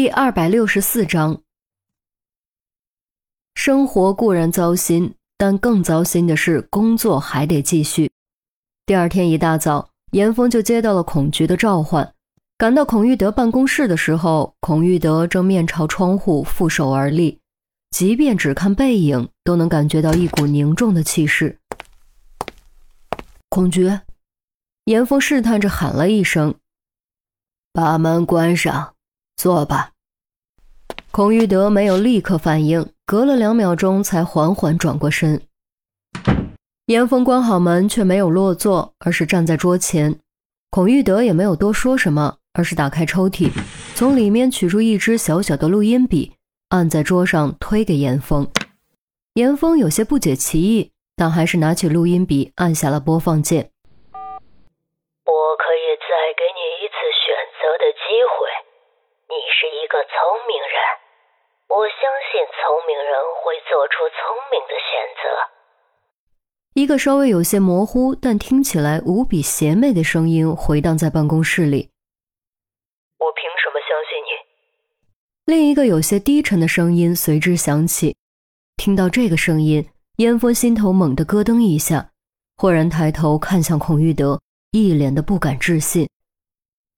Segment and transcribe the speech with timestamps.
[0.00, 1.42] 第二百六十四章，
[3.56, 8.08] 生活固然糟心，但更糟心的是工作还得继续。
[8.86, 12.14] 第二天一大早，严峰就接到了孔局的召唤。
[12.56, 17.40] 赶到孔玉德办公室的时候，孔玉德正面朝窗户负手而立，
[17.90, 21.58] 即便只看背影，都能感觉到一股凝重的气势。
[23.48, 23.98] 孔局，
[24.84, 26.54] 严峰试探着喊了一声
[27.74, 28.94] ：“把门关上。”
[29.38, 29.92] 坐吧。
[31.12, 35.40] 孔玉德没有立刻反应，隔了两秒钟才缓缓转过身。
[36.86, 40.18] 严峰关好门，却没有落座，而是站在桌前。
[40.70, 43.50] 孔玉德也没有多说什么，而是打开抽屉，
[43.94, 46.32] 从里面取出一支小小的录音笔，
[46.70, 48.46] 按在桌上推给严峰。
[49.34, 53.70] 严峰有些不解其意，但还是拿起录音笔按下了播放键。
[59.58, 60.14] 是一个聪
[60.46, 60.78] 明人，
[61.66, 61.98] 我相
[62.30, 63.10] 信聪明人
[63.42, 65.26] 会做出聪明的选择。
[66.74, 71.90] 一个稍微有些模糊，但听起来无比邪魅的声音回荡在办公室里。
[73.18, 74.30] 我凭什么相信你？
[75.46, 78.16] 另一个有些低沉的声音随之响起。
[78.76, 82.12] 听到这个声音，燕峰心头猛地咯噔一下，
[82.58, 86.08] 忽然抬头看向孔玉德，一脸的不敢置信，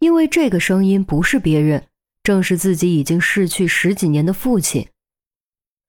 [0.00, 1.87] 因为这个声音不是别人。
[2.28, 4.92] 正是自己已经逝去十几年的父亲，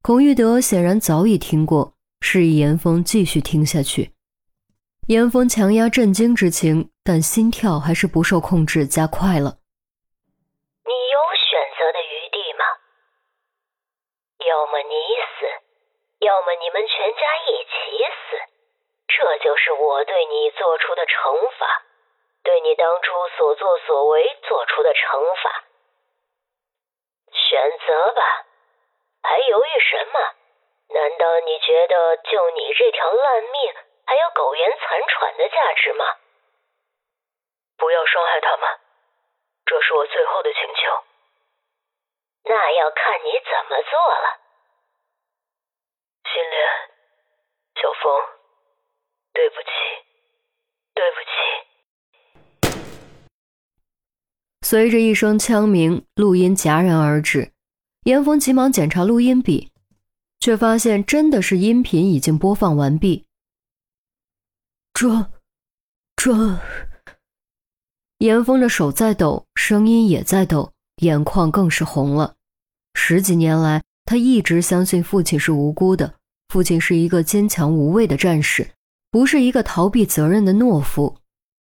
[0.00, 1.92] 孔玉德显然早已听过，
[2.24, 4.16] 示意严峰继续听下去。
[5.08, 9.60] 严峰强压震惊之情，但心跳还是不受控制加快了。
[10.88, 12.64] 你有选择的余地吗？
[14.48, 14.96] 要么你
[15.36, 15.44] 死，
[16.24, 17.76] 要么你们全家一起
[18.08, 18.40] 死，
[19.04, 21.84] 这就是我对你做出的惩罚，
[22.40, 25.68] 对你当初所作所为做出的惩罚。
[27.52, 28.46] 选择吧，
[29.22, 30.34] 还犹豫什么？
[30.88, 33.74] 难道你觉得就你这条烂命
[34.06, 36.16] 还有苟延残喘的价值吗？
[37.76, 38.80] 不要伤害他们，
[39.66, 41.04] 这是我最后的请求。
[42.44, 44.40] 那要看你怎么做了。
[46.32, 46.90] 心莲，
[47.82, 48.28] 小风，
[49.34, 49.68] 对不起，
[50.94, 51.28] 对不起。
[54.72, 57.52] 随着一声枪鸣，录音戛然而止。
[58.04, 59.70] 严峰急忙检查录音笔，
[60.40, 63.26] 却发现真的是音频已经播放完毕。
[64.94, 65.30] 这，
[66.16, 66.58] 这……
[68.16, 70.72] 严峰的手在抖，声音也在抖，
[71.02, 72.34] 眼眶更是红了。
[72.94, 76.14] 十几年来，他一直相信父亲是无辜的，
[76.48, 78.66] 父亲是一个坚强无畏的战士，
[79.10, 81.18] 不是一个逃避责任的懦夫。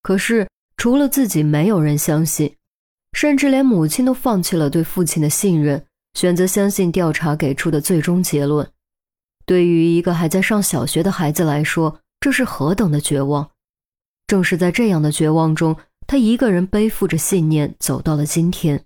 [0.00, 0.48] 可是，
[0.78, 2.56] 除了自己，没有人相信。
[3.16, 5.82] 甚至连母亲都放弃了对父亲的信任，
[6.12, 8.70] 选择相信调查给出的最终结论。
[9.46, 13.48] 对于一个还在上小学的孩子来说，这是何等的绝望！
[14.26, 15.74] 正是在这样的绝望中，
[16.06, 18.84] 他一个人背负着信念走到了今天。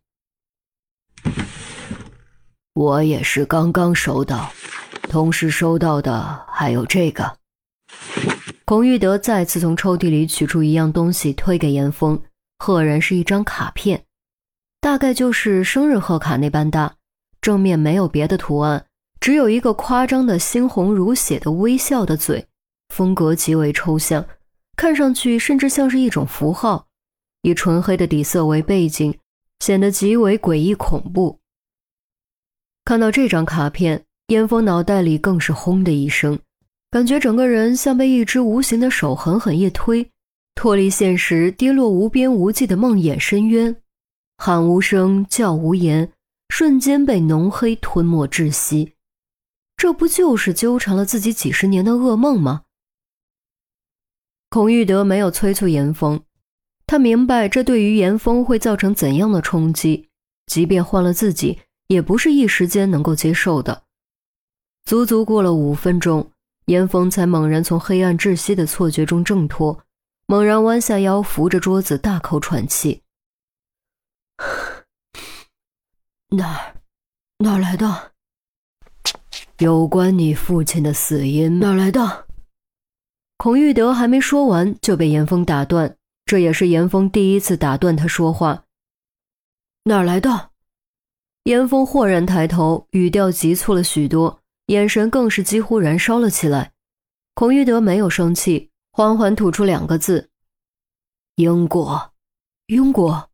[2.75, 4.53] 我也是刚刚收到，
[5.03, 7.37] 同时收到的还有这个。
[8.65, 12.23] 孔玉德再次从抽屉里取出一样东西，推给严峰，
[12.59, 14.05] 赫然是一张卡片。
[14.81, 16.95] 大概就是生日贺卡那般大，
[17.43, 18.87] 正面没有别的图案，
[19.21, 22.47] 只有一个夸张的猩红如血的微笑的嘴，
[22.89, 24.25] 风格极为抽象，
[24.77, 26.87] 看上去甚至像是一种符号，
[27.43, 29.15] 以纯黑的底色为背景，
[29.59, 31.39] 显得极为诡异恐怖。
[32.87, 36.39] 看到这张卡片，燕峰脑袋里更是轰的一声，
[36.91, 40.11] 感觉整个人像被一只无形的手狠狠一推，
[40.55, 43.77] 脱离现实，跌落无边无际的梦魇深渊。
[44.43, 46.15] 喊无声，叫无言，
[46.49, 48.95] 瞬间被浓黑吞没窒息。
[49.77, 52.63] 这不就是纠缠了自己几十年的噩梦吗？
[54.49, 56.23] 孔玉德没有催促严峰，
[56.87, 60.09] 他明白这对于严峰会造成怎样的冲击，
[60.47, 63.83] 即便换了自己，也不是一时间能够接受的。
[64.87, 66.31] 足足过了五分钟，
[66.65, 69.83] 严峰才猛然从黑暗窒息的错觉中挣脱，
[70.25, 73.03] 猛然弯下腰，扶着桌子，大口喘气。
[76.33, 76.77] 哪儿？
[77.39, 78.13] 哪儿来的？
[79.59, 81.59] 有关你父亲的死因？
[81.59, 82.27] 哪儿来的？
[83.37, 85.97] 孔玉德还没说完，就被严峰打断。
[86.25, 88.65] 这也是严峰第一次打断他说话。
[89.85, 90.51] 哪儿来的？
[91.45, 96.73] 严峰豁然抬头，语调急促了许多，眼神更是几乎燃烧了起来。
[97.35, 100.31] 孔玉德没有生气，缓缓吐出两个字
[101.35, 102.13] ：“英国，
[102.67, 103.31] 英国。”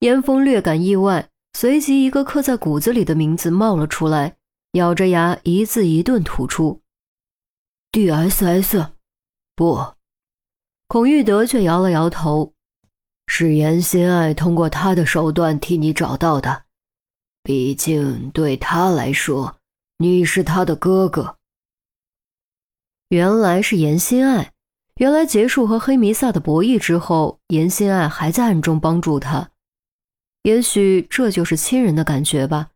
[0.00, 4.36] 严峰略感意外，随即一个刻在骨子里的名字冒了出来，
[4.72, 6.82] 咬着牙一字一顿吐出
[7.90, 8.92] ：“D.S.S。”
[9.56, 9.94] 不，
[10.86, 12.54] 孔玉德却摇了摇头
[13.26, 16.64] ：“是严心爱通过他的手段替你找到的。
[17.42, 19.56] 毕竟对他来说，
[19.96, 21.38] 你是他的哥哥。”
[23.08, 24.52] 原来是严心爱。
[24.96, 29.50] 原来结束和黑弥撒的博弈之后，严心爱还在暗中帮助他。
[30.42, 32.70] 也许这就是亲人的感觉吧。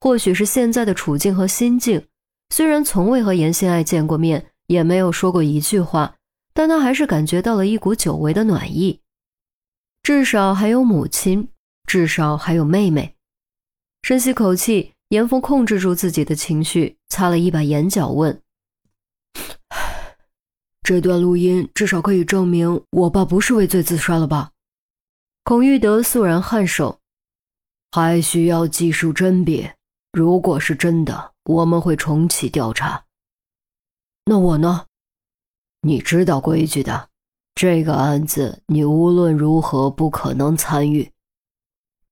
[0.00, 2.06] 或许是现在的处境和心境。
[2.52, 6.16] 虽然从未和严心爱见过面，也没有说过一句话，
[6.52, 9.00] 但他还是感觉到了一股久违的暖意。
[10.02, 11.48] 至少还有母亲，
[11.86, 13.14] 至少还有妹妹。
[14.02, 18.40] 深吸口气，严峰控制住自己的情绪，擦了一把眼角，问。
[20.82, 24.50] 这段录音至少可以证明我爸不是畏罪自杀了吧？
[25.50, 27.00] 孔玉德肃然颔首，
[27.90, 29.74] 还需要技术甄别。
[30.12, 33.02] 如果是真的，我们会重启调查。
[34.26, 34.86] 那我呢？
[35.80, 37.08] 你知道规矩的，
[37.56, 41.10] 这个案子你无论如何不可能参与。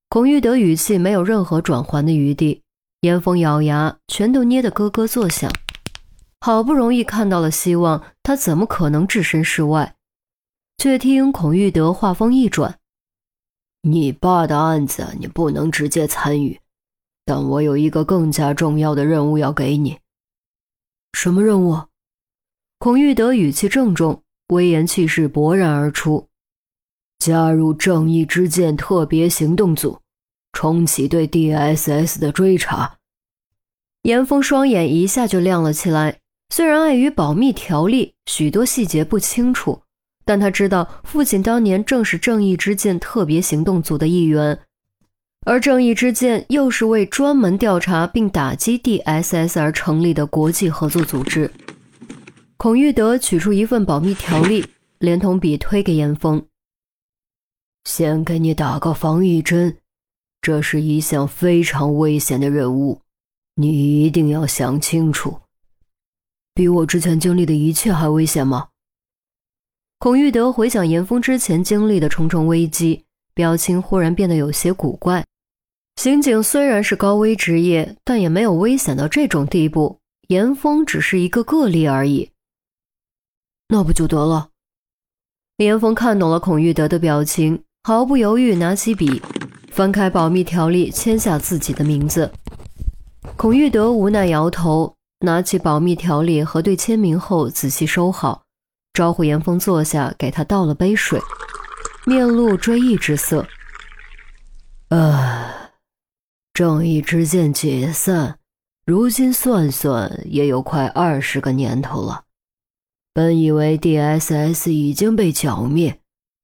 [0.08, 2.64] 孔玉德语气没有任何转圜的余地，
[3.02, 5.48] 严峰咬牙，拳头捏得咯咯作响。
[6.40, 9.94] 好不容易看到了希望，他怎么可能置身事外？
[10.78, 12.80] 却听孔玉德话锋一转
[13.82, 16.60] ：“你爸的案子你不能直接参与，
[17.24, 19.98] 但我有一个更加重要的任务要给你。
[21.12, 21.82] ”“什么任务？”
[22.78, 26.28] 孔玉德语气郑重，威严气势勃然而出
[27.18, 30.00] ：“加入正义之剑特别行动组，
[30.52, 32.96] 重启对 D.S.S 的追查。”
[34.02, 36.20] 严峰双眼一下就亮了起来。
[36.50, 39.82] 虽然碍于保密条例，许多细节不清楚，
[40.28, 44.58] 但他知道父亲当年正是正义之剑特别行动组的一员，
[45.46, 51.50] 而正义之剑又是为专门调查并打击 D.S.S 而成立的国际合作组织。
[52.58, 54.66] 孔玉德取出一份保密条例，
[54.98, 56.44] 连同笔推给严峰
[57.88, 59.78] ：“先给你打个防疫针，
[60.42, 63.00] 这是一项非常危险的任务，
[63.54, 65.40] 你一定要想清楚。”
[66.52, 68.68] 比我之前经历的一切还危险吗？
[70.00, 73.04] 孔玉德回想严峰之前经历的重重危机，
[73.34, 75.24] 表情忽然变得有些古怪。
[75.96, 79.98] 刑警虽然是高危职业，但也没有危险到这种地步。
[80.28, 82.30] 严峰只是一个个例而已。
[83.70, 84.50] 那不就得了？
[85.56, 89.20] 严峰看懂了孔玉德的表情，毫不犹豫拿起笔，
[89.72, 92.30] 翻开保密条例，签下自己的名字。
[93.36, 94.94] 孔玉德无奈摇头。
[95.26, 98.44] 拿起保密条例和对签名后，仔细收好，
[98.98, 101.20] 招呼严峰坐下，给他倒了杯水，
[102.04, 103.46] 面露追忆之色。
[104.88, 105.70] 啊，
[106.52, 108.40] 正义之剑解散，
[108.84, 112.24] 如今算算也有快二十个年头了。
[113.14, 116.00] 本以为 D.S.S 已经被剿灭，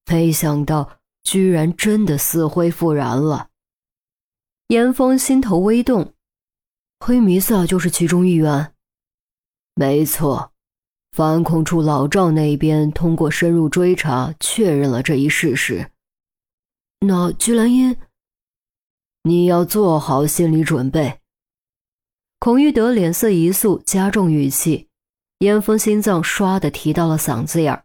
[0.09, 3.49] 没想到居然真的死灰复燃了。
[4.69, 6.15] 严峰心头微动。
[7.01, 8.73] 黑弥撒就是其中一员，
[9.75, 10.54] 没错。
[11.15, 15.93] 反恐处老赵那边通过深入追查，确认了这一事实。
[17.07, 17.97] 那居兰英，
[19.23, 21.21] 你要做好心理准备。
[22.41, 24.89] 孔玉德脸色一肃，加重语气。
[25.39, 27.83] 严峰心脏唰的提到了嗓子眼儿。